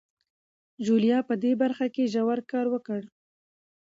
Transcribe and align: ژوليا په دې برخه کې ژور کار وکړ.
ژوليا 0.85 1.19
په 1.29 1.33
دې 1.43 1.51
برخه 1.61 1.85
کې 1.93 2.11
ژور 2.13 2.39
کار 2.51 2.65
وکړ. 2.73 3.01